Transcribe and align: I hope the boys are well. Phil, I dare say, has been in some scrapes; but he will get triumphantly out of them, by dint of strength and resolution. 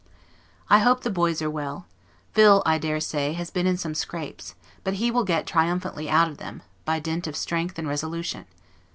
I 0.67 0.79
hope 0.79 1.01
the 1.03 1.11
boys 1.11 1.43
are 1.43 1.49
well. 1.51 1.85
Phil, 2.33 2.63
I 2.65 2.79
dare 2.79 2.99
say, 2.99 3.33
has 3.33 3.51
been 3.51 3.67
in 3.67 3.77
some 3.77 3.93
scrapes; 3.93 4.55
but 4.83 4.95
he 4.95 5.11
will 5.11 5.23
get 5.23 5.45
triumphantly 5.45 6.09
out 6.09 6.27
of 6.27 6.37
them, 6.39 6.63
by 6.85 6.97
dint 6.99 7.27
of 7.27 7.35
strength 7.35 7.77
and 7.77 7.87
resolution. 7.87 8.45